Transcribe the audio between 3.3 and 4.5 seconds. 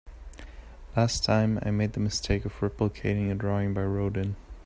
a drawing by Rodin.